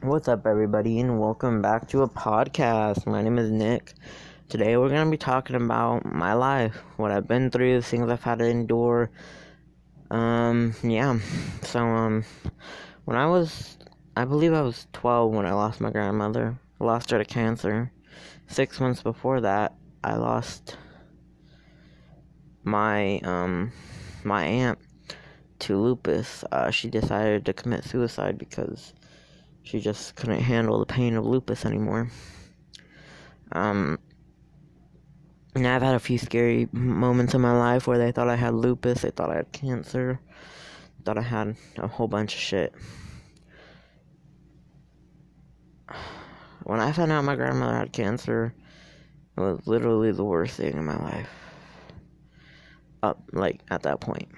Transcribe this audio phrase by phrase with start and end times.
[0.00, 3.04] What's up, everybody, and welcome back to a podcast.
[3.04, 3.94] My name is Nick.
[4.48, 8.22] Today, we're going to be talking about my life, what I've been through, things I've
[8.22, 9.10] had to endure.
[10.12, 11.18] Um, yeah.
[11.62, 12.24] So, um,
[13.06, 13.76] when I was,
[14.16, 16.56] I believe I was 12 when I lost my grandmother.
[16.80, 17.90] I lost her to cancer.
[18.46, 19.74] Six months before that,
[20.04, 20.76] I lost
[22.62, 23.72] my, um,
[24.22, 24.78] my aunt
[25.58, 26.44] to lupus.
[26.52, 28.92] Uh, she decided to commit suicide because
[29.68, 32.08] she just couldn't handle the pain of lupus anymore.
[33.52, 33.98] Um,
[35.54, 38.54] and I've had a few scary moments in my life where they thought I had
[38.54, 40.20] lupus, they thought I had cancer,
[41.04, 42.74] thought I had a whole bunch of shit.
[46.64, 48.54] When I found out my grandmother had cancer,
[49.36, 51.28] it was literally the worst thing in my life.
[53.02, 54.28] Up, like, at that point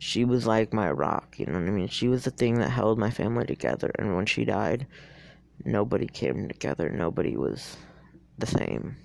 [0.00, 1.86] she was like my rock, you know what I mean?
[1.86, 4.86] She was the thing that held my family together, and when she died,
[5.62, 7.76] nobody came together, nobody was
[8.38, 8.96] the same.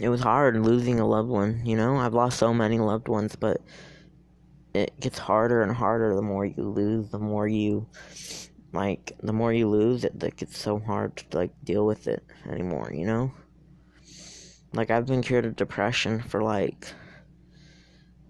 [0.00, 1.98] It was hard losing a loved one, you know?
[1.98, 3.60] I've lost so many loved ones, but
[4.74, 7.86] it gets harder and harder the more you lose, the more you
[8.72, 12.90] like the more you lose it like so hard to like deal with it anymore,
[12.92, 13.30] you know?
[14.72, 16.92] Like I've been cured of depression for like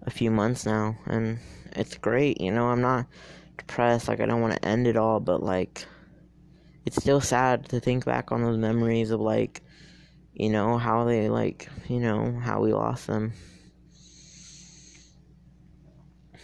[0.03, 1.39] a few months now, and
[1.73, 2.41] it's great.
[2.41, 3.07] You know, I'm not
[3.57, 4.07] depressed.
[4.07, 5.85] Like I don't want to end it all, but like
[6.85, 9.61] it's still sad to think back on those memories of like
[10.33, 13.33] you know how they like you know how we lost them.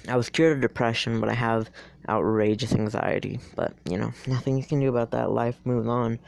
[0.07, 1.69] I was cured of depression, but I have
[2.07, 3.41] outrageous anxiety.
[3.57, 5.31] But, you know, nothing you can do about that.
[5.31, 6.19] Life moves on.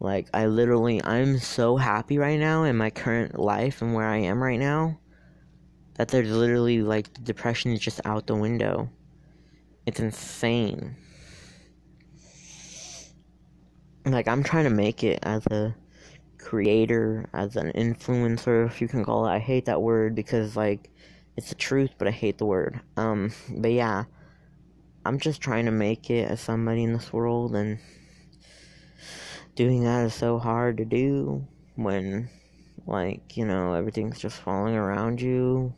[0.00, 4.16] Like, I literally, I'm so happy right now in my current life and where I
[4.16, 4.98] am right now
[5.98, 8.88] that there's literally like depression is just out the window.
[9.84, 10.96] It's insane.
[14.06, 15.74] Like I'm trying to make it as a
[16.38, 19.32] creator, as an influencer, if you can call it.
[19.32, 20.88] I hate that word because like
[21.36, 22.80] it's the truth, but I hate the word.
[22.96, 24.04] Um, but yeah,
[25.04, 27.78] I'm just trying to make it as somebody in this world, and
[29.54, 32.28] doing that is so hard to do when,
[32.86, 35.74] like, you know, everything's just falling around you.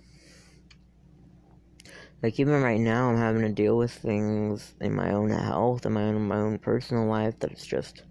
[2.23, 5.95] Like even right now, I'm having to deal with things in my own health and
[5.95, 8.03] my own my own personal life that it's just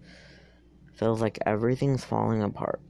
[0.94, 2.80] feels like everything's falling apart.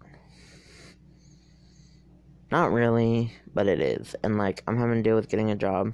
[2.51, 4.17] Not really, but it is.
[4.25, 5.93] And like I'm having to deal with getting a job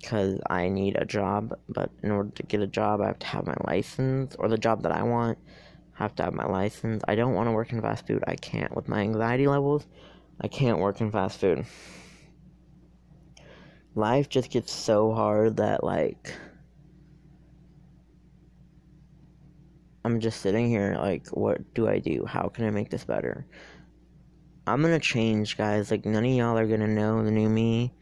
[0.00, 3.26] because I need a job, but in order to get a job, I have to
[3.26, 5.38] have my license or the job that I want.
[5.98, 7.04] I have to have my license.
[7.06, 8.24] I don't want to work in fast food.
[8.26, 9.86] I can't with my anxiety levels.
[10.40, 11.66] I can't work in fast food
[13.94, 16.34] life just gets so hard that like
[20.04, 22.24] I'm just sitting here like what do I do?
[22.26, 23.46] How can I make this better?
[24.66, 27.92] I'm gonna change guys, like none of y'all are gonna know the new me.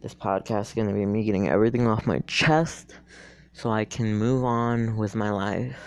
[0.00, 2.94] This podcast is gonna be me getting everything off my chest
[3.52, 5.78] so I can move on with my life.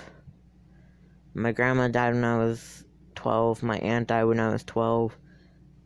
[1.34, 2.84] My grandma died when I was
[3.16, 5.16] 12, my aunt died when I was 12,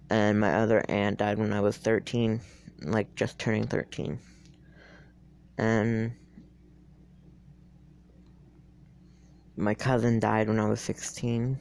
[0.10, 2.40] and my other aunt died when I was 13
[2.82, 4.20] like just turning 13.
[5.58, 6.14] And
[9.56, 11.58] my cousin died when I was 16.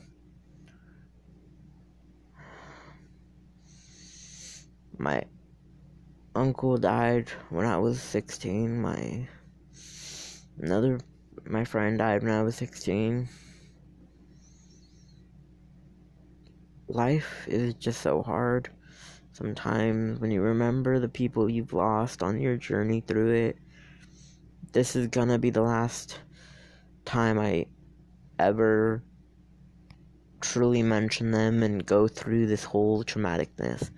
[4.98, 5.22] My
[6.34, 8.80] uncle died when I was 16.
[8.80, 9.28] My
[10.58, 11.00] another
[11.46, 13.28] my friend died when I was 16.
[16.88, 18.70] Life is just so hard
[19.40, 23.56] Sometimes when you remember the people you've lost on your journey through it,
[24.72, 26.18] this is gonna be the last
[27.06, 27.64] time I
[28.38, 29.02] ever
[30.42, 33.90] truly mention them and go through this whole traumaticness.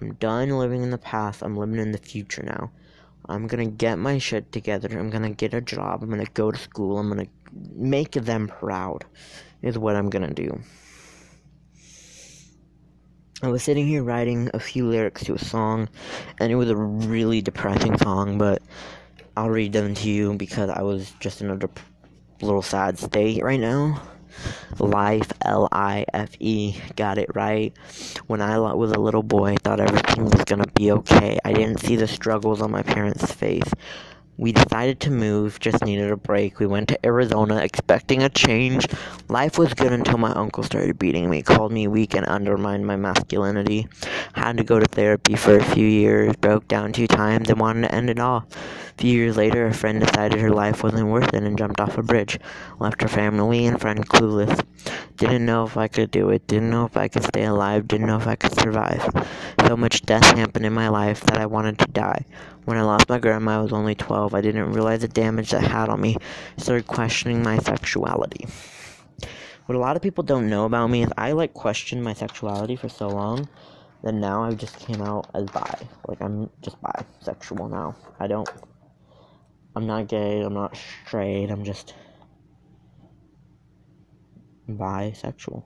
[0.00, 2.70] I'm done living in the past, I'm living in the future now.
[3.28, 6.58] I'm gonna get my shit together, I'm gonna get a job, I'm gonna go to
[6.58, 7.26] school, I'm gonna
[7.74, 9.04] make them proud,
[9.62, 10.60] is what I'm gonna do.
[13.44, 15.88] I was sitting here writing a few lyrics to a song,
[16.38, 18.62] and it was a really depressing song, but
[19.36, 21.80] I'll read them to you because I was just in a dep-
[22.40, 24.00] little sad state right now.
[24.78, 27.76] Life, L I F E, got it right.
[28.28, 31.40] When I was a little boy, I thought everything was gonna be okay.
[31.44, 33.70] I didn't see the struggles on my parents' face.
[34.38, 36.58] We decided to move, just needed a break.
[36.58, 38.86] We went to Arizona expecting a change.
[39.28, 42.96] Life was good until my uncle started beating me, called me weak, and undermined my
[42.96, 43.88] masculinity.
[44.32, 47.82] Had to go to therapy for a few years, broke down two times, and wanted
[47.82, 48.46] to end it all.
[48.48, 51.98] A few years later, a friend decided her life wasn't worth it and jumped off
[51.98, 52.38] a bridge.
[52.78, 54.64] Left her family and friend clueless.
[55.16, 58.06] Didn't know if I could do it, didn't know if I could stay alive, didn't
[58.06, 59.08] know if I could survive.
[59.66, 62.24] So much death happened in my life that I wanted to die.
[62.64, 64.34] When I lost my grandma, I was only 12.
[64.34, 66.16] I didn't realize the damage that had on me.
[66.56, 68.46] I started questioning my sexuality.
[69.66, 72.76] What a lot of people don't know about me is I like questioned my sexuality
[72.76, 73.48] for so long
[74.02, 75.74] that now I just came out as bi.
[76.06, 77.96] Like I'm just bisexual now.
[78.18, 78.48] I don't
[79.74, 80.76] I'm not gay, I'm not
[81.06, 81.94] straight, I'm just
[84.68, 85.64] bisexual.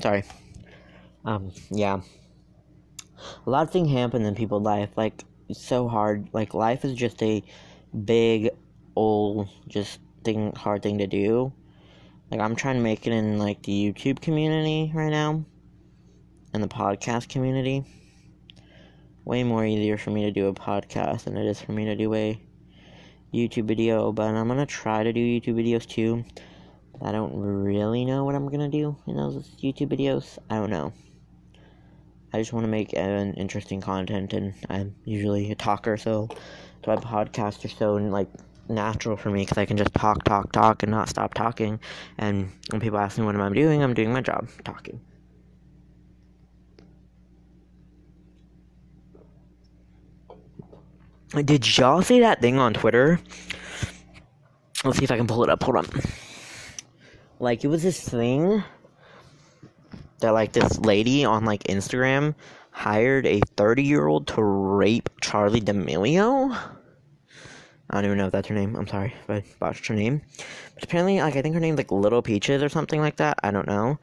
[0.00, 0.24] Sorry.
[1.24, 2.00] Um, yeah.
[3.46, 4.90] A lot of things happen in people's life.
[4.96, 6.28] Like, it's so hard.
[6.32, 7.42] Like, life is just a
[8.04, 8.50] big,
[8.94, 11.52] old, just thing, hard thing to do.
[12.30, 15.44] Like, I'm trying to make it in, like, the YouTube community right now.
[16.54, 17.84] And the podcast community.
[19.24, 21.96] Way more easier for me to do a podcast than it is for me to
[21.96, 22.40] do a
[23.34, 24.12] YouTube video.
[24.12, 26.24] But I'm gonna try to do YouTube videos too.
[27.02, 30.38] I don't really know what I'm gonna do in those YouTube videos.
[30.50, 30.92] I don't know.
[32.32, 36.28] I just want to make an interesting content, and I'm usually a talker, so
[36.84, 38.28] so my podcasts are so like
[38.68, 41.80] natural for me because I can just talk, talk, talk, and not stop talking.
[42.18, 45.00] And when people ask me what am I doing, I'm doing my job, talking.
[51.44, 53.20] Did y'all see that thing on Twitter?
[54.84, 55.62] Let's see if I can pull it up.
[55.62, 55.86] Hold on.
[57.40, 58.62] Like it was this thing
[60.20, 62.34] that like this lady on like Instagram
[62.70, 66.56] hired a 30 year old to rape Charli D'Amelio.
[67.90, 68.76] I don't even know if that's her name.
[68.76, 70.20] I'm sorry if I botched her name.
[70.74, 73.38] But apparently, like, I think her name's like Little Peaches or something like that.
[73.42, 73.98] I don't know.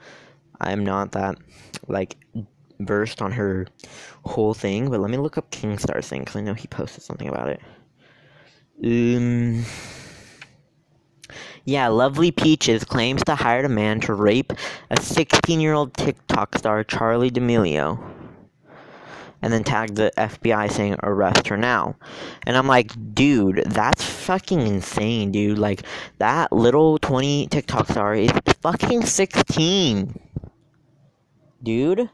[0.60, 1.38] I'm not that,
[1.88, 2.18] like,
[2.80, 3.68] versed on her
[4.24, 4.90] whole thing.
[4.90, 7.62] But let me look up Keemstar's thing because I know he posted something about it.
[8.84, 9.64] Um.
[11.68, 14.54] Yeah, Lovely Peaches claims to hire a man to rape
[14.92, 18.12] a 16 year old TikTok star, Charli D'Amelio.
[19.42, 21.96] And then tagged the FBI saying, arrest her now.
[22.46, 25.60] And I'm like, dude, that's fucking insane, dude.
[25.60, 25.84] Like,
[26.20, 30.20] that little 20 TikTok star is fucking 16.
[31.62, 32.10] Dude.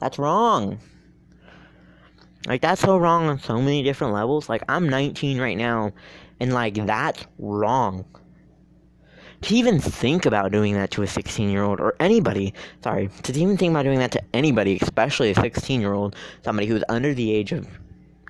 [0.00, 0.80] That's wrong.
[2.46, 4.48] Like, that's so wrong on so many different levels.
[4.48, 5.92] Like, I'm 19 right now,
[6.40, 8.04] and like that's wrong.
[9.42, 12.52] To even think about doing that to a 16 year old or anybody,
[12.82, 16.66] sorry, to even think about doing that to anybody, especially a 16 year old, somebody
[16.66, 17.66] who's under the age of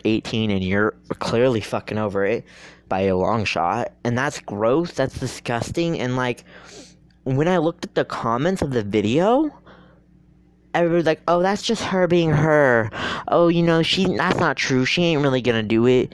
[0.04, 2.44] 18 and you're clearly fucking over it
[2.88, 3.92] by a long shot.
[4.04, 5.98] And that's gross, that's disgusting.
[5.98, 6.44] And like,
[7.24, 9.50] when I looked at the comments of the video,
[10.74, 12.90] everybody's like, oh, that's just her being her.
[13.28, 14.84] Oh, you know, she, that's not true.
[14.84, 16.12] She ain't really gonna do it.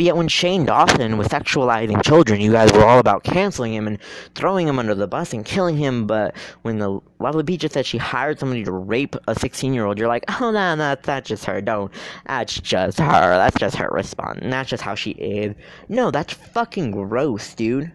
[0.00, 3.86] But yet, when Shane Dawson was sexualizing children, you guys were all about canceling him
[3.86, 3.98] and
[4.34, 6.06] throwing him under the bus and killing him.
[6.06, 9.98] But when the Lovely Peaches said she hired somebody to rape a 16 year old,
[9.98, 11.60] you're like, oh, no, no, that's just her.
[11.60, 11.92] Don't.
[12.26, 13.36] That's just her.
[13.36, 14.38] That's just her response.
[14.40, 15.54] And that's just how she is.
[15.90, 17.92] No, that's fucking gross, dude.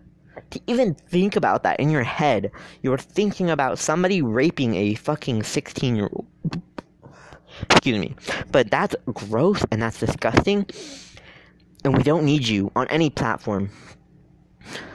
[0.51, 2.51] To even think about that in your head,
[2.83, 6.27] you're thinking about somebody raping a fucking 16 year old.
[7.71, 8.15] Excuse me.
[8.51, 10.67] But that's gross and that's disgusting
[11.85, 13.69] and we don't need you on any platform.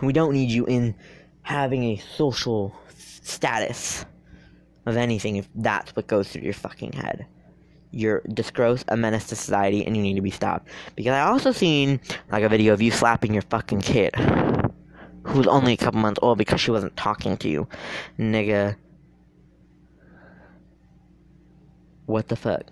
[0.02, 0.94] We don't need you in
[1.42, 4.04] having a social status
[4.86, 7.26] of anything if that's what goes through your fucking head.
[7.92, 10.68] You're disgross, a menace to society, and you need to be stopped.
[10.96, 14.14] Because I also seen like a video of you slapping your fucking kid,
[15.24, 17.68] who's only a couple months old because she wasn't talking to you,
[18.18, 18.76] nigga.
[22.10, 22.62] What the fuck?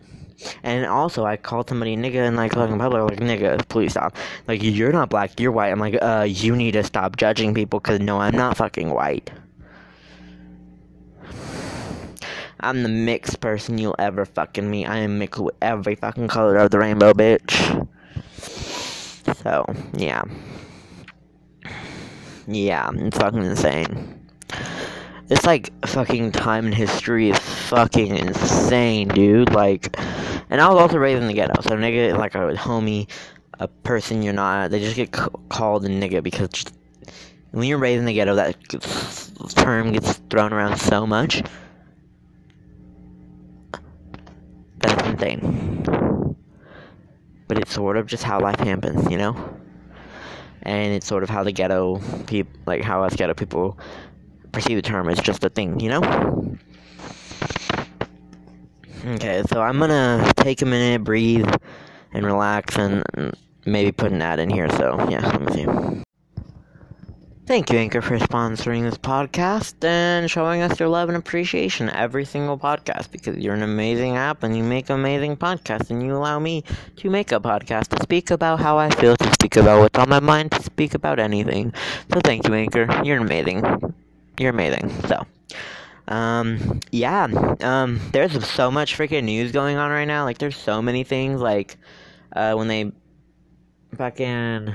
[0.63, 4.17] And also, I called somebody nigga in like fucking public, like nigga, please stop.
[4.47, 5.71] Like you're not black, you're white.
[5.71, 9.31] I'm like, uh, you need to stop judging people, cause no, I'm not fucking white.
[12.61, 14.87] I'm the mixed person you'll ever fucking meet.
[14.87, 17.87] I am mixed with every fucking color of the rainbow, bitch.
[19.43, 19.65] So,
[19.95, 20.23] yeah.
[22.49, 24.21] Yeah, it's fucking insane.
[25.31, 27.39] It's like fucking time in history is
[27.69, 29.53] fucking insane, dude.
[29.53, 29.99] Like,
[30.51, 33.09] and I was also raised in the ghetto, so nigga, like a homie,
[33.61, 34.71] a person you're not.
[34.71, 36.75] They just get called a nigga because just,
[37.51, 38.57] when you're raised in the ghetto, that
[39.51, 41.43] term gets thrown around so much.
[44.79, 46.37] That's insane.
[47.49, 49.37] But it's sort of just how life happens, you know?
[50.63, 53.79] And it's sort of how the ghetto people, like how us ghetto people
[54.53, 55.09] perceive the term.
[55.09, 56.59] It's just a thing, you know?
[59.07, 61.49] Okay, so I'm gonna take a minute, breathe,
[62.13, 63.03] and relax, and
[63.65, 64.69] maybe put an ad in here.
[64.71, 66.03] So, yeah, let me see.
[67.47, 72.27] Thank you, Anchor, for sponsoring this podcast and showing us your love and appreciation every
[72.27, 76.39] single podcast because you're an amazing app and you make amazing podcasts and you allow
[76.39, 76.63] me
[76.97, 80.11] to make a podcast to speak about how I feel, to speak about what's on
[80.11, 81.73] my mind, to speak about anything.
[82.13, 82.87] So thank you, Anchor.
[83.03, 83.95] You're amazing.
[84.39, 84.91] You're amazing.
[85.07, 85.25] So,
[86.09, 87.29] um, yeah,
[87.61, 90.25] um, there's so much freaking news going on right now.
[90.25, 91.41] Like, there's so many things.
[91.41, 91.77] Like,
[92.35, 92.93] uh, when they
[93.97, 94.75] fucking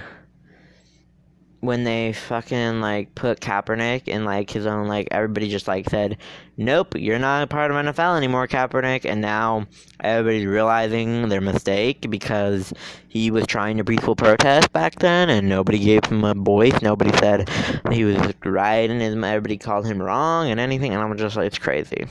[1.63, 6.17] when they fucking like put Kaepernick in like his own like everybody just like said,
[6.57, 9.65] Nope, you're not a part of NFL anymore, Kaepernick and now
[10.01, 12.73] everybody's realizing their mistake because
[13.07, 17.15] he was trying to peaceful protest back then and nobody gave him a voice, nobody
[17.17, 17.49] said
[17.91, 21.59] he was right and everybody called him wrong and anything and I'm just like it's
[21.59, 22.05] crazy.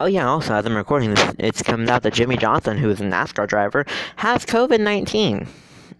[0.00, 3.02] Oh yeah, also as I'm recording this, it's come out that Jimmie Johnson, who is
[3.02, 3.84] a NASCAR driver,
[4.16, 5.46] has COVID nineteen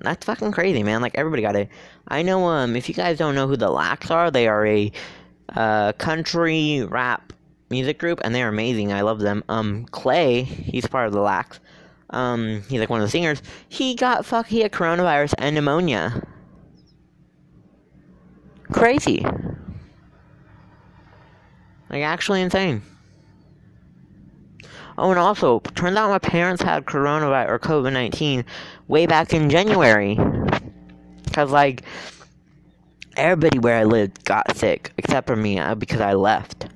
[0.01, 1.03] that's fucking crazy, man.
[1.03, 1.69] Like everybody got it.
[2.09, 2.45] I know.
[2.47, 4.93] Um, if you guys don't know who the Lacs are, they are a
[5.55, 7.33] uh, country rap
[7.71, 8.93] music group, and they're amazing.
[8.93, 9.45] I love them.
[9.49, 11.61] Um, Clay, he's part of the Lacs.
[12.11, 13.43] Um, he's like one of the singers.
[13.69, 14.47] He got fuck.
[14.47, 16.27] He had coronavirus and pneumonia.
[18.73, 19.25] Crazy.
[21.89, 22.83] Like actually insane.
[25.01, 28.45] Oh, and also, turns out my parents had coronavirus or COVID 19
[28.87, 30.19] way back in January.
[31.25, 31.85] Because, like,
[33.17, 36.69] everybody where I lived got sick, except for me, uh, because I left.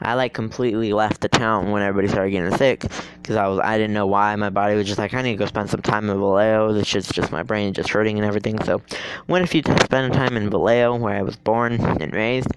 [0.00, 2.84] I like completely left the town when everybody started getting sick
[3.22, 5.38] because I was I didn't know why my body was just like I need to
[5.38, 6.72] go spend some time in Vallejo.
[6.74, 8.62] This shit's just my brain just hurting and everything.
[8.64, 8.82] So
[9.28, 12.48] went a few times spending time in Vallejo where I was born and raised,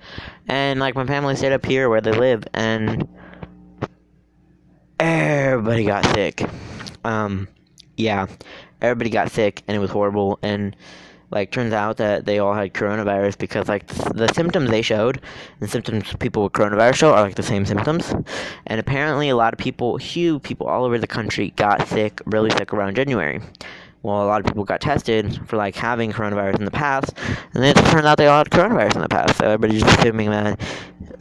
[0.47, 3.07] and like my family stayed up here where they live, and
[4.99, 6.43] everybody got sick.
[7.03, 7.47] Um,
[7.95, 8.27] yeah,
[8.81, 10.39] everybody got sick and it was horrible.
[10.41, 10.75] And
[11.29, 15.21] like, turns out that they all had coronavirus because like the, the symptoms they showed,
[15.59, 18.13] the symptoms people with coronavirus show are like the same symptoms.
[18.65, 22.49] And apparently, a lot of people, huge people all over the country, got sick, really
[22.51, 23.41] sick around January
[24.03, 27.17] well, a lot of people got tested for like having coronavirus in the past,
[27.53, 29.37] and then it turned out they all had coronavirus in the past.
[29.37, 30.59] So everybody's just assuming that,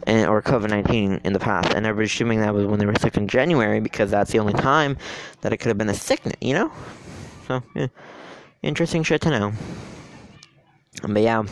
[0.07, 2.95] and, or COVID nineteen in the past, and everybody's assuming that was when they were
[2.95, 4.97] sick in January because that's the only time
[5.41, 6.73] that it could have been a sickness, you know.
[7.47, 7.87] So, yeah.
[8.63, 9.53] interesting shit to know.
[11.03, 11.43] But yeah,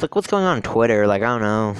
[0.00, 1.06] look what's going on, on Twitter.
[1.06, 1.74] Like I don't know.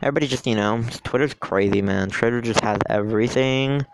[0.00, 2.10] Everybody just, you know, Twitter's crazy, man.
[2.10, 3.84] Twitter just has everything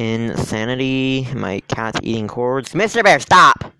[0.00, 1.28] Insanity.
[1.34, 2.70] My cat's eating cords.
[2.72, 3.04] Mr.
[3.04, 3.70] Bear, stop!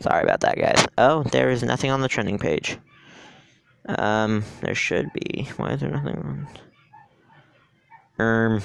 [0.00, 0.86] Sorry about that, guys.
[0.96, 2.78] Oh, there is nothing on the trending page.
[3.86, 5.46] Um, there should be.
[5.58, 6.48] Why is there nothing
[8.18, 8.56] on?
[8.56, 8.62] Um.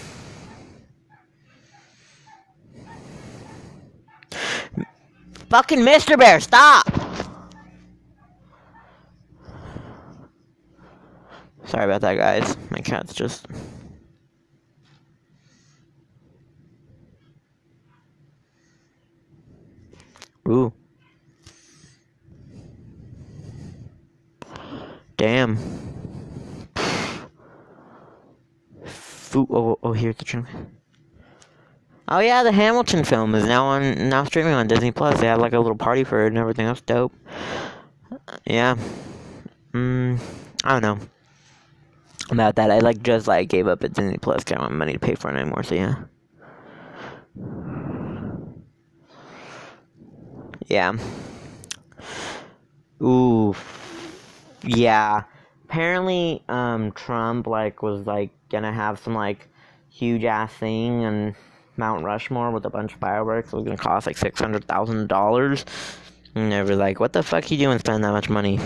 [5.49, 6.17] Fucking Mr.
[6.17, 6.87] Bear, stop!
[11.65, 12.55] Sorry about that, guys.
[12.69, 13.45] My cat's just.
[20.47, 20.73] Ooh.
[25.17, 25.57] Damn.
[28.85, 30.45] Foo oh, oh, here's the trim.
[32.07, 35.19] Oh yeah, the Hamilton film is now on now streaming on Disney Plus.
[35.19, 36.65] They had like a little party for it and everything.
[36.65, 37.13] That's dope.
[38.45, 38.75] Yeah.
[39.71, 40.19] Mm,
[40.63, 41.07] I don't know
[42.29, 42.69] about that.
[42.69, 44.43] I like just like gave up at Disney Plus.
[44.47, 45.63] I don't have money to pay for it anymore.
[45.63, 45.95] So yeah.
[50.67, 50.93] Yeah.
[53.01, 53.55] Ooh.
[54.63, 55.23] Yeah.
[55.65, 59.49] Apparently, um, Trump like was like gonna have some like
[59.89, 61.35] huge ass thing and
[61.77, 63.51] Mount Rushmore with a bunch of fireworks.
[63.51, 65.65] It was gonna cost like six hundred thousand dollars.
[66.35, 68.59] And they were like, "What the fuck you doing spending that much money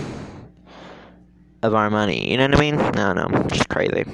[1.62, 2.76] of our money?" You know what I mean?
[2.76, 4.04] No, no, just crazy.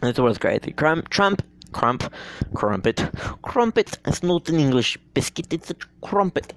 [0.00, 0.72] This was crazy.
[0.72, 2.12] Trump, Trump Crump,
[2.54, 3.10] crumpet,
[3.42, 3.98] crumpet.
[4.06, 5.52] It's not an English biscuit.
[5.52, 6.54] It's a crumpet.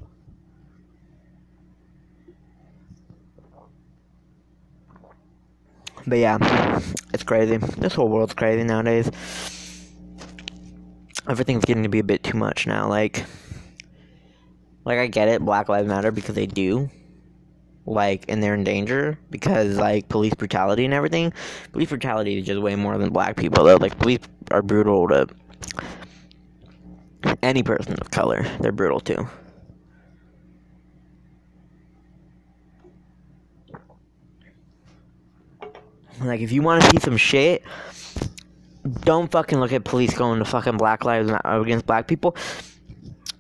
[6.08, 6.82] But yeah,
[7.14, 7.58] it's crazy.
[7.58, 9.10] This whole world's crazy nowadays.
[11.28, 12.88] everything's getting to be a bit too much now.
[12.88, 13.26] Like,
[14.86, 16.90] like I get it, Black Lives Matter because they do,
[17.86, 21.34] like, and they're in danger because like police brutality and everything.
[21.72, 23.78] Police brutality is just way more than black people though.
[23.78, 24.20] Like, police
[24.52, 25.28] are brutal to
[27.44, 28.46] any person of color.
[28.60, 29.28] They're brutal too.
[36.22, 37.64] Like, if you want to see some shit,
[39.02, 42.38] don't fucking look at police going to fucking Black Lives against black people.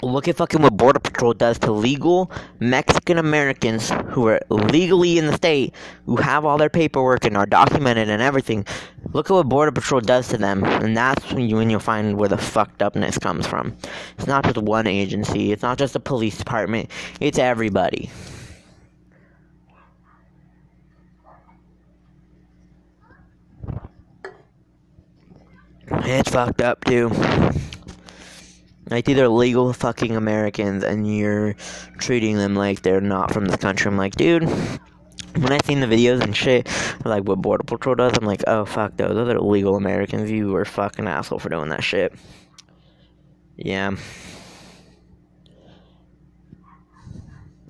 [0.05, 5.25] Look at fucking what Border Patrol does to legal Mexican Americans who are legally in
[5.25, 5.73] the state,
[6.05, 8.67] who have all their paperwork and are documented and everything.
[9.13, 12.19] Look at what Border Patrol does to them, and that's when, you, when you'll find
[12.19, 13.75] where the fucked upness comes from.
[14.19, 18.11] It's not just one agency, it's not just the police department, it's everybody.
[25.87, 27.09] It's fucked up too.
[28.89, 31.55] Like these are legal fucking Americans and you're
[31.97, 33.89] treating them like they're not from this country.
[33.89, 36.69] I'm like, dude, when I seen the videos and shit,
[37.03, 40.29] like what Border Patrol does, I'm like, oh fuck those, those are legal Americans.
[40.29, 42.13] You were fucking asshole for doing that shit.
[43.57, 43.95] Yeah.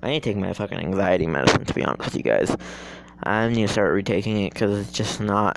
[0.04, 2.56] I need to take my fucking anxiety medicine to be honest with you guys.
[3.24, 5.56] I need to start retaking it because it's just not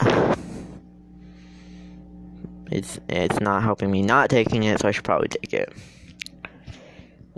[2.70, 5.72] it's it's not helping me not taking it, so I should probably take it.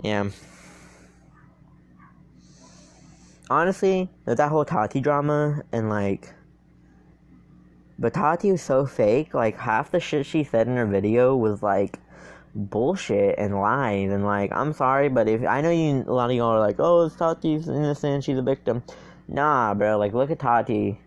[0.03, 0.29] Yeah.
[3.49, 6.33] Honestly, that whole Tati drama and like
[7.99, 11.61] but Tati was so fake, like half the shit she said in her video was
[11.61, 11.99] like
[12.55, 16.35] bullshit and lies and like I'm sorry, but if I know you a lot of
[16.35, 18.83] y'all are like, Oh, Tati's innocent, she's a victim.
[19.27, 20.99] Nah, bro, like look at Tati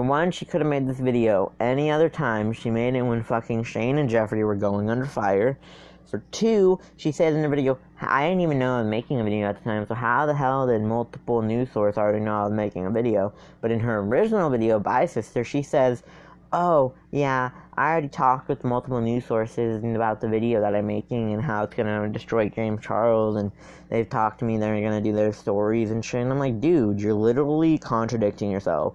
[0.00, 2.54] for one, she could have made this video any other time.
[2.54, 5.58] She made it when fucking Shane and Jeffree were going under fire.
[6.06, 9.24] For two, she says in the video, I didn't even know I was making a
[9.24, 12.44] video at the time, so how the hell did multiple news sources already know I
[12.44, 13.34] was making a video?
[13.60, 16.02] But in her original video, Bye Sister, she says,
[16.50, 21.34] Oh, yeah, I already talked with multiple news sources about the video that I'm making
[21.34, 23.52] and how it's gonna destroy James Charles, and
[23.90, 26.22] they've talked to me, they're gonna do their stories and shit.
[26.22, 28.94] And I'm like, dude, you're literally contradicting yourself.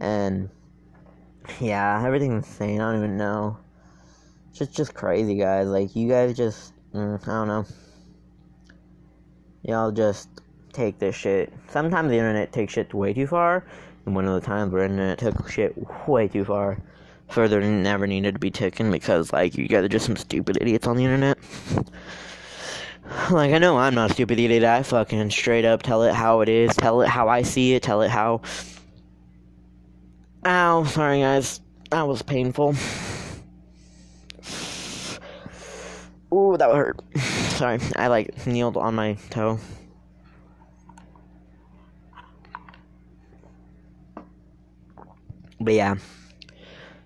[0.00, 0.48] And
[1.60, 2.80] yeah, everything's insane.
[2.80, 3.58] I don't even know.
[4.50, 5.68] It's just, just crazy, guys.
[5.68, 7.66] Like, you guys just, mm, I don't know.
[9.62, 10.28] Y'all just
[10.72, 11.52] take this shit.
[11.68, 13.64] Sometimes the internet takes shit way too far,
[14.06, 15.74] and one of the times where the internet took shit
[16.08, 16.78] way too far,
[17.28, 20.58] further than never needed to be taken because, like, you guys are just some stupid
[20.60, 21.38] idiots on the internet.
[23.32, 24.62] Like, I know I'm not a stupid idiot.
[24.62, 27.82] I fucking straight up tell it how it is, tell it how I see it,
[27.82, 28.42] tell it how
[30.46, 31.60] Ow, sorry guys.
[31.90, 32.74] That was painful.
[36.32, 37.00] Ooh, that hurt.
[37.18, 39.58] Sorry, I like kneeled on my toe.
[45.60, 45.96] But yeah.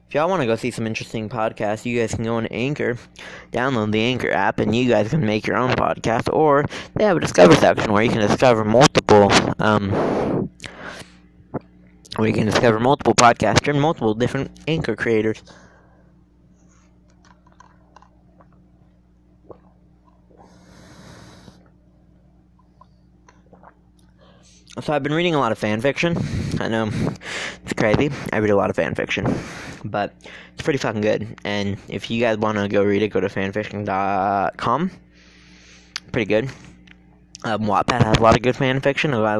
[0.08, 2.96] If y'all want to go see some interesting podcasts, you guys can go on Anchor,
[3.50, 6.32] download the Anchor app, and you guys can make your own podcast.
[6.32, 9.90] Or they have a Discover section where you can discover multiple um,
[12.16, 15.42] where you can discover multiple podcasts and multiple different anchor creators.
[24.80, 26.16] So I've been reading a lot of fan fiction.
[26.58, 26.90] I know
[27.62, 28.10] it's crazy.
[28.32, 29.32] I read a lot of fan fiction,
[29.84, 30.12] but
[30.52, 31.38] it's pretty fucking good.
[31.44, 34.90] And if you guys want to go read it, go to fanfiction.com.
[36.10, 36.50] Pretty good.
[37.44, 39.14] Um, Wattpad has a lot of good fan fiction.
[39.14, 39.36] I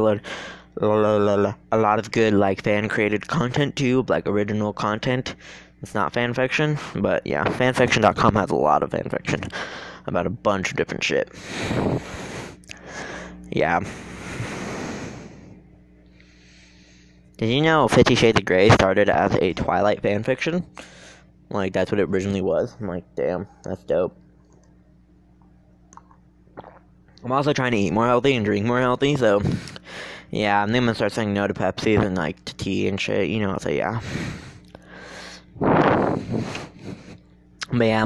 [0.81, 5.35] love a lot of good like fan created content too, like original content.
[5.83, 9.41] It's not fan fiction, but yeah, fanfiction.com has a lot of fan fiction
[10.07, 11.31] about a bunch of different shit.
[13.51, 13.81] Yeah.
[17.37, 20.65] Did you know Fifty Shades of Grey started as a Twilight fan fiction?
[21.51, 22.75] Like that's what it originally was.
[22.81, 24.17] I'm like, damn, that's dope.
[27.23, 29.41] I'm also trying to eat more healthy and drink more healthy, so
[30.35, 33.39] yeah, I'm gonna start saying no to Pepsi and like to tea and shit, you
[33.39, 34.01] know, so yeah.
[35.61, 36.19] But
[37.73, 38.05] yeah.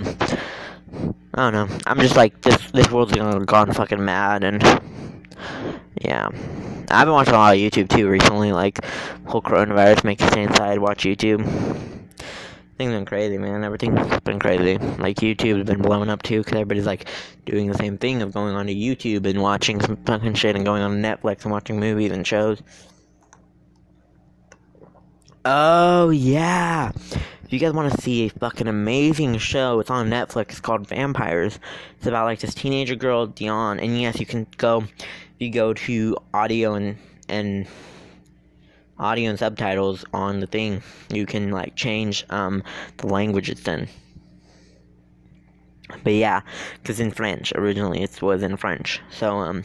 [1.34, 1.78] I don't know.
[1.86, 4.62] I'm just like this this world's gone, gone fucking mad and
[6.02, 6.28] yeah.
[6.90, 8.84] I've been watching a lot of YouTube too recently, like
[9.26, 11.97] whole coronavirus makes you stay inside, watch YouTube.
[12.78, 13.64] Things been crazy, man.
[13.64, 14.78] Everything's been crazy.
[14.78, 17.08] Like YouTube's been blowing up too, because everybody's like
[17.44, 20.82] doing the same thing of going onto YouTube and watching some fucking shit and going
[20.82, 22.62] on Netflix and watching movies and shows.
[25.44, 26.92] Oh yeah,
[27.42, 30.50] if you guys want to see a fucking amazing show, it's on Netflix.
[30.50, 31.58] It's called Vampires.
[31.96, 34.84] It's about like this teenager girl, Dion, and yes, you can go.
[35.40, 36.96] You go to audio and
[37.28, 37.66] and
[38.98, 40.82] audio and subtitles on the thing.
[41.12, 42.62] You can like change um
[42.98, 43.88] the language it's in.
[46.04, 46.42] But yeah,
[46.82, 49.00] because in French originally it was in French.
[49.10, 49.64] So um,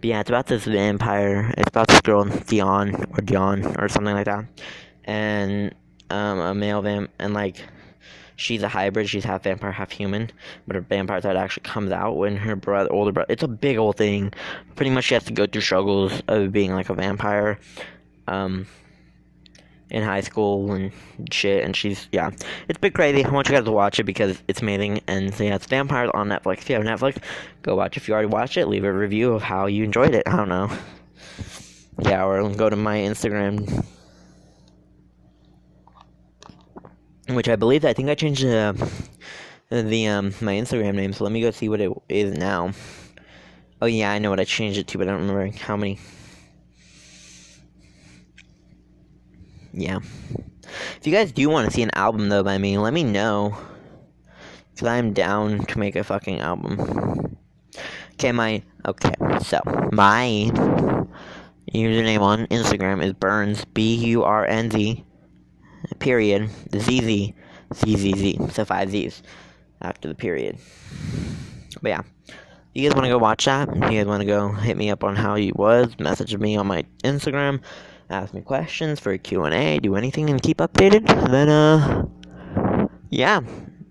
[0.00, 1.52] but yeah, it's about this vampire.
[1.56, 4.44] It's about this girl Dion or Dion or something like that,
[5.04, 5.74] and
[6.10, 7.64] um, a male vamp and like
[8.36, 9.08] she's a hybrid.
[9.08, 10.30] She's half vampire, half human.
[10.66, 13.32] But her vampire side actually comes out when her brother, older brother.
[13.32, 14.32] It's a big old thing.
[14.76, 17.58] Pretty much, she has to go through struggles of being like a vampire.
[18.28, 18.66] Um,
[19.90, 20.92] in high school and
[21.30, 22.30] shit, and she's yeah,
[22.68, 23.24] it's a bit crazy.
[23.24, 25.00] I want you guys to watch it because it's amazing.
[25.06, 26.58] And so yeah, it's Vampires on Netflix.
[26.58, 27.22] If you have Netflix,
[27.62, 27.96] go watch.
[27.96, 30.24] If you already watched it, leave a review of how you enjoyed it.
[30.26, 30.70] I don't know.
[32.00, 33.84] Yeah, or go to my Instagram,
[37.28, 38.74] which I believe I think I changed uh,
[39.70, 41.12] the um my Instagram name.
[41.12, 42.72] So let me go see what it is now.
[43.80, 45.98] Oh yeah, I know what I changed it to, but I don't remember how many.
[49.76, 49.98] Yeah.
[50.96, 53.56] If you guys do want to see an album though by me, let me know.
[54.76, 57.36] Cause I'm down to make a fucking album.
[58.14, 59.60] Okay, my okay, so
[59.92, 60.50] my
[61.72, 65.04] username on Instagram is Burnz B U R N Z
[65.98, 67.34] period Z Z
[67.74, 68.38] Z Z Z.
[68.52, 69.22] So five Z's
[69.82, 70.58] after the period.
[71.82, 72.02] But yeah.
[72.74, 73.74] You guys want to go watch that?
[73.74, 75.98] You guys want to go hit me up on how you was?
[75.98, 77.62] Message me on my Instagram
[78.10, 82.06] ask me questions for a Q&A, do anything and keep updated, then, uh,
[83.10, 83.40] yeah,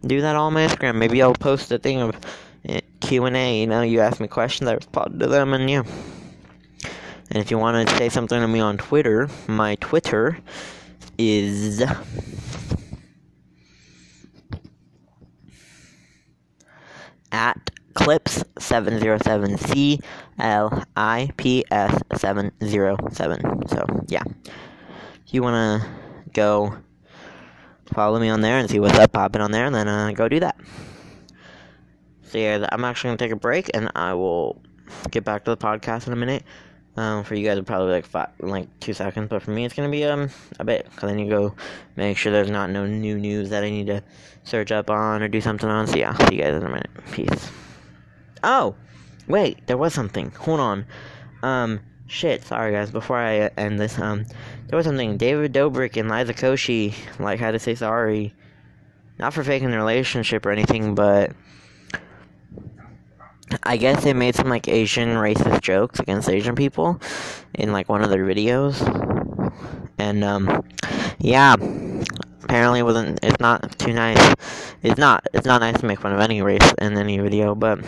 [0.05, 0.95] do that all on my Instagram.
[0.95, 2.15] Maybe I'll post a thing of
[2.65, 5.83] eh, Q&A, you know, you ask me questions, I respond to them, and yeah.
[7.31, 10.37] And if you want to say something to me on Twitter, my Twitter
[11.17, 11.83] is...
[17.35, 19.99] at clips 707 C
[20.37, 23.67] L I P S 707.
[23.67, 24.21] So, yeah.
[25.25, 25.89] If you want to
[26.31, 26.77] go
[27.93, 30.29] follow me on there and see what's up popping on there, and then uh, go
[30.29, 30.57] do that.
[32.27, 34.61] So, yeah, I'm actually going to take a break and I will
[35.09, 36.43] get back to the podcast in a minute.
[36.97, 39.89] Um, for you guys, probably like five, like two seconds, but for me, it's gonna
[39.89, 40.29] be um
[40.59, 41.55] a bit I need to go
[41.97, 44.01] make sure there's not no new news that I need to
[44.45, 45.87] search up on or do something on.
[45.87, 46.89] So yeah, see you guys in a minute.
[47.11, 47.51] Peace.
[48.45, 48.75] Oh,
[49.27, 50.29] wait, there was something.
[50.29, 50.85] Hold on.
[51.41, 52.43] Um, shit.
[52.45, 52.91] Sorry, guys.
[52.91, 54.25] Before I end this, um,
[54.67, 55.17] there was something.
[55.17, 58.35] David Dobrik and Liza Koshy like had to say sorry,
[59.17, 61.31] not for faking the relationship or anything, but
[63.63, 67.01] I guess they made some like Asian racist jokes against Asian people
[67.55, 68.79] in like one of their videos,
[69.97, 70.63] and um,
[71.17, 71.55] yeah
[72.55, 74.33] apparently wasn't it's not too nice.
[74.81, 77.83] It's not it's not nice to make fun of any race in any video but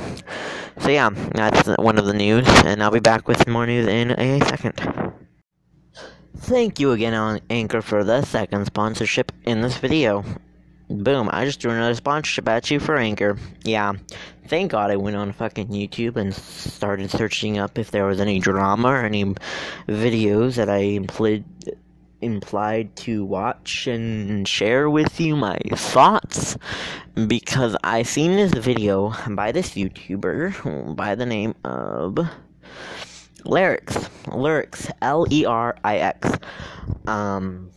[0.80, 4.12] so yeah that's one of the news and i'll be back with more news in
[4.12, 4.76] a second.
[6.36, 10.26] Thank you again on anchor for the second sponsorship in this video.
[10.90, 13.38] Boom i just threw another sponsorship at you for anchor.
[13.64, 13.94] Yeah
[14.48, 18.40] thank god i went on fucking youtube and started searching up if there was any
[18.40, 19.26] drama or any
[19.90, 21.44] videos that i implied
[22.22, 26.58] implied to watch and share with you my thoughts
[27.28, 32.18] because I seen this video by this YouTuber by the name of
[33.46, 34.10] Lyrics.
[34.28, 34.92] Lyrics.
[35.02, 36.32] L E R I X.
[37.06, 37.72] Um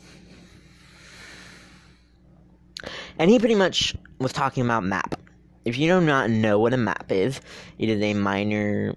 [3.19, 5.21] and he pretty much was talking about map.
[5.65, 7.41] If you do not know what a map is,
[7.79, 8.95] it is a minor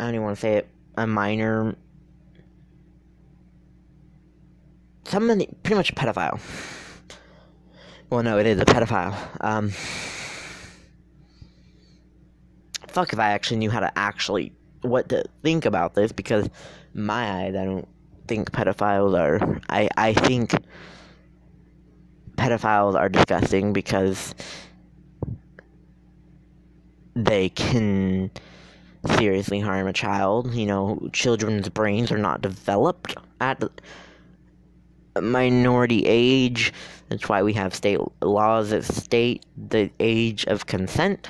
[0.00, 1.76] I don't even want to say it, a minor
[5.04, 6.40] somebody pretty much a pedophile.
[8.10, 9.16] Well, no, it is a pedophile.
[9.40, 9.70] Um,
[12.88, 16.48] fuck if I actually knew how to actually what to think about this because
[16.94, 17.88] my eyes, I don't
[18.28, 19.60] think pedophiles are.
[19.68, 20.54] I I think
[22.36, 24.34] pedophiles are disgusting because
[27.14, 28.30] they can
[29.16, 30.54] seriously harm a child.
[30.54, 33.62] You know, children's brains are not developed at
[35.20, 36.72] minority age.
[37.08, 41.28] That's why we have state laws that state the age of consent.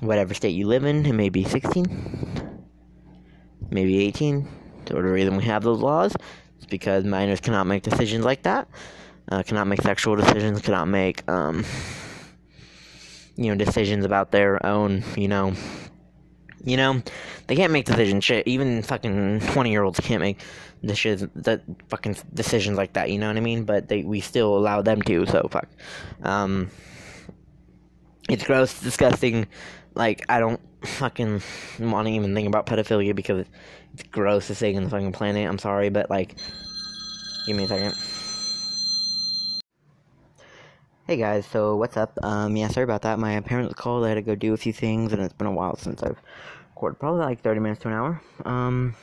[0.00, 2.64] Whatever state you live in, it may be 16,
[3.70, 4.48] maybe 18.
[4.88, 6.14] So the reason we have those laws
[6.60, 8.68] is because minors cannot make decisions like that,
[9.30, 11.64] uh, cannot make sexual decisions, cannot make, um,
[13.36, 15.52] you know, decisions about their own, you know,
[16.64, 17.02] You know,
[17.46, 18.24] they can't make decisions.
[18.24, 20.40] Shit, even fucking twenty year olds can't make
[20.84, 23.10] decisions that fucking decisions like that.
[23.10, 23.64] You know what I mean?
[23.64, 25.26] But they we still allow them to.
[25.26, 25.68] So fuck.
[26.22, 26.70] Um,
[28.28, 29.46] it's gross, disgusting.
[29.94, 31.42] Like I don't fucking
[31.80, 33.46] want to even think about pedophilia because
[33.94, 35.48] it's grossest thing in the fucking planet.
[35.48, 36.36] I'm sorry, but like,
[37.46, 37.94] give me a second.
[41.08, 42.12] Hey guys, so what's up?
[42.22, 43.18] Um, yeah, sorry about that.
[43.18, 44.04] My parents called.
[44.04, 46.20] I had to go do a few things, and it's been a while since I've
[46.74, 47.00] recorded.
[47.00, 48.20] Probably like 30 minutes to an hour.
[48.44, 48.94] Um,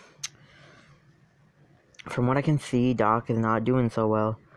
[2.07, 4.37] from what I can see, Doc is not doing so well.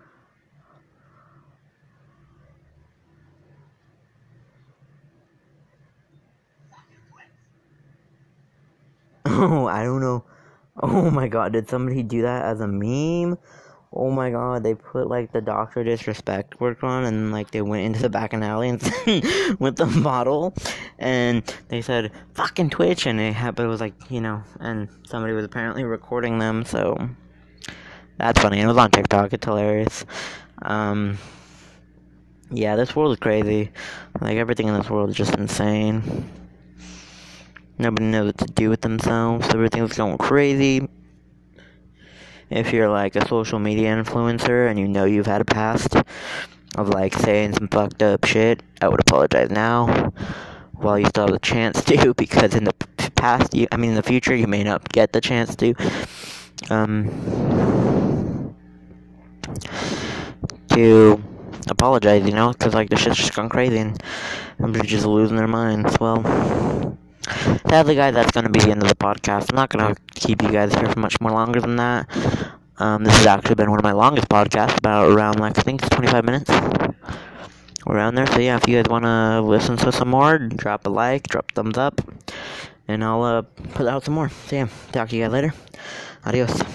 [9.24, 10.24] Oh, I don't know.
[10.82, 13.38] Oh my god, did somebody do that as a meme?
[13.92, 17.86] Oh my god, they put like the Doctor Disrespect work on and like they went
[17.86, 18.82] into the back of alley and
[19.58, 20.54] with the bottle
[20.98, 25.32] and they said fucking Twitch and it happened it was like, you know, and somebody
[25.32, 26.96] was apparently recording them, so
[28.18, 28.60] that's funny.
[28.60, 30.04] It was on TikTok, it's hilarious.
[30.60, 31.16] Um
[32.50, 33.70] yeah, this world is crazy.
[34.20, 36.30] Like everything in this world is just insane.
[37.78, 39.48] Nobody knows what to do with themselves.
[39.48, 40.88] Everything's going crazy.
[42.50, 45.96] If you're like a social media influencer and you know you've had a past
[46.76, 50.12] of like saying some fucked up shit, I would apologize now
[50.72, 52.74] while you still have the chance to because in the
[53.16, 55.74] past you I mean in the future you may not get the chance to
[56.70, 58.54] um
[60.70, 61.22] to
[61.68, 64.00] apologize, you know, because like the shit's just gone crazy and
[64.60, 65.98] everybody's just losing their minds.
[66.00, 66.96] Well,
[67.68, 69.50] Sadly, guys, that's going to be the end of the podcast.
[69.50, 72.08] I'm not going to keep you guys here for much more longer than that.
[72.78, 75.82] Um, this has actually been one of my longest podcasts, about around, like, I think
[75.82, 76.50] it's 25 minutes.
[77.86, 78.26] Around there.
[78.26, 81.50] So, yeah, if you guys want to listen to some more, drop a like, drop
[81.50, 82.00] a thumbs up,
[82.86, 83.42] and I'll uh,
[83.74, 84.28] put out some more.
[84.46, 85.54] So, yeah, talk to you guys later.
[86.24, 86.60] Adios.